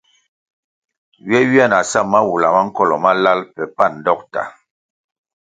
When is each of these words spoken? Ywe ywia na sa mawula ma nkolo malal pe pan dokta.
Ywe 1.27 1.39
ywia 1.45 1.65
na 1.71 1.79
sa 1.91 2.01
mawula 2.11 2.47
ma 2.55 2.61
nkolo 2.67 2.95
malal 3.03 3.39
pe 3.53 3.63
pan 3.77 3.93
dokta. 4.05 4.41